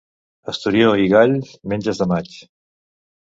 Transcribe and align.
Esturió 0.53 0.87
i 1.01 1.05
gall, 1.11 1.35
menges 1.75 2.01
de 2.01 2.09
maig. 2.15 2.41